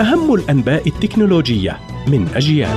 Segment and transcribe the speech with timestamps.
[0.00, 2.76] أهم الأنباء التكنولوجية من أجيال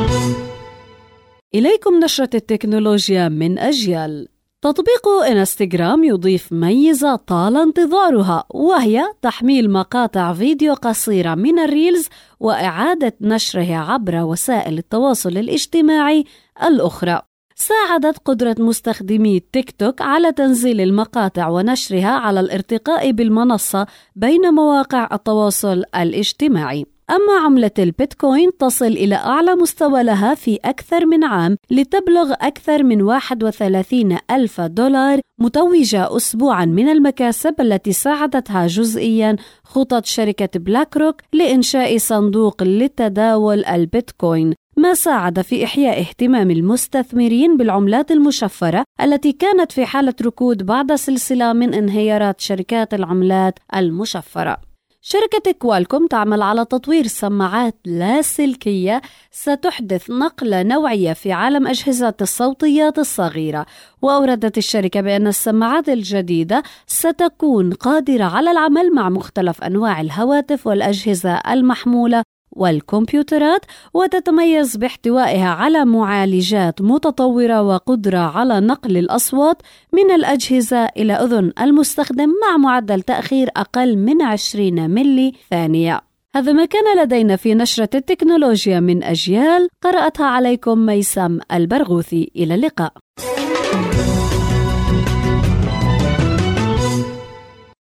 [1.55, 4.27] إليكم نشرة التكنولوجيا من أجيال
[4.61, 12.07] تطبيق إنستغرام يضيف ميزة طال انتظارها وهي تحميل مقاطع فيديو قصيرة من الريلز
[12.39, 16.25] وإعادة نشرها عبر وسائل التواصل الاجتماعي
[16.63, 17.21] الأخرى.
[17.55, 25.83] ساعدت قدرة مستخدمي تيك توك على تنزيل المقاطع ونشرها على الارتقاء بالمنصة بين مواقع التواصل
[25.95, 26.85] الاجتماعي.
[27.11, 33.01] أما عملة البيتكوين تصل إلى أعلى مستوى لها في أكثر من عام لتبلغ أكثر من
[33.01, 41.97] 31 ألف دولار متوجة أسبوعا من المكاسب التي ساعدتها جزئيا خطط شركة بلاك روك لإنشاء
[41.97, 50.13] صندوق لتداول البيتكوين ما ساعد في إحياء اهتمام المستثمرين بالعملات المشفرة التي كانت في حالة
[50.21, 54.68] ركود بعد سلسلة من انهيارات شركات العملات المشفرة.
[55.01, 63.65] شركة كوالكوم تعمل على تطوير سماعات لاسلكية ستحدث نقلة نوعية في عالم أجهزة الصوتيات الصغيرة.
[64.01, 72.23] وأوردت الشركة بأن السماعات الجديدة ستكون قادرة على العمل مع مختلف أنواع الهواتف والأجهزة المحمولة.
[72.59, 79.61] والكمبيوترات وتتميز باحتوائها على معالجات متطورة وقدرة على نقل الأصوات
[79.93, 81.51] من الأجهزة إلى أذن.
[81.61, 86.01] المستخدم مع معدل تأخير أقل من 20 ملي ثانية.
[86.35, 89.67] هذا ما كان لدينا في نشرة التكنولوجيا من أجيال.
[89.83, 92.31] قرأتها عليكم ميسم البرغوثي.
[92.35, 92.93] إلى اللقاء.